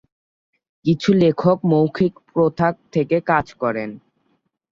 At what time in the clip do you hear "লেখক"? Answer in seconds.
1.13-1.57